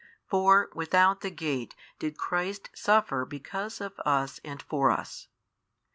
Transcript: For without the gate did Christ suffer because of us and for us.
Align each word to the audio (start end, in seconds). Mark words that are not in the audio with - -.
For 0.25 0.71
without 0.73 1.21
the 1.21 1.29
gate 1.29 1.75
did 1.99 2.17
Christ 2.17 2.71
suffer 2.73 3.23
because 3.23 3.79
of 3.79 3.99
us 3.99 4.39
and 4.43 4.59
for 4.59 4.89
us. 4.89 5.27